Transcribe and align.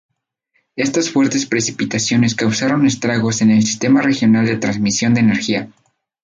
Estas 0.75 1.11
fuertes 1.11 1.45
precipitaciones 1.45 2.33
causaron 2.33 2.87
estragos 2.87 3.43
en 3.43 3.51
el 3.51 3.61
sistema 3.63 4.01
regional 4.01 4.47
de 4.47 4.57
transmisión 4.57 5.13
de 5.13 5.19
energía. 5.19 5.69